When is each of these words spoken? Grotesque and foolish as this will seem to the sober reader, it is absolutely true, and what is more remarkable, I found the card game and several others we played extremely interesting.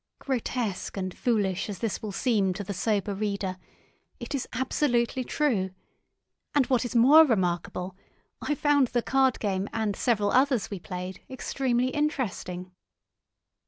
Grotesque 0.17 0.97
and 0.97 1.15
foolish 1.15 1.69
as 1.69 1.77
this 1.77 2.01
will 2.01 2.11
seem 2.11 2.53
to 2.55 2.63
the 2.63 2.73
sober 2.73 3.13
reader, 3.13 3.59
it 4.19 4.33
is 4.33 4.47
absolutely 4.51 5.23
true, 5.23 5.69
and 6.55 6.65
what 6.65 6.83
is 6.83 6.95
more 6.95 7.23
remarkable, 7.23 7.95
I 8.41 8.55
found 8.55 8.87
the 8.87 9.03
card 9.03 9.39
game 9.39 9.69
and 9.71 9.95
several 9.95 10.31
others 10.31 10.71
we 10.71 10.79
played 10.79 11.21
extremely 11.29 11.89
interesting. 11.89 12.71